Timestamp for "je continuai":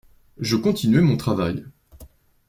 0.39-1.01